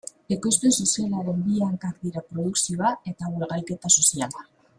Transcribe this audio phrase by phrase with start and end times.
[0.35, 4.45] Ekoizpen sozialaren bi hankak dira produkzioa eta ugalketa soziala.